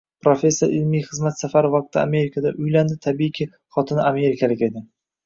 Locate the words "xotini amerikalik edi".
3.77-4.83